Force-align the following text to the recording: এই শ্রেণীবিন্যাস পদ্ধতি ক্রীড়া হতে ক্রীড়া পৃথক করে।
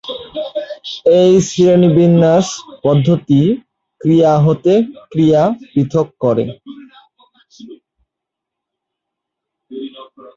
এই 1.17 1.31
শ্রেণীবিন্যাস 1.47 2.47
পদ্ধতি 2.83 3.41
ক্রীড়া 4.01 4.33
হতে 4.45 4.73
ক্রীড়া 5.11 5.43
পৃথক 5.71 6.07
করে। 6.23 6.45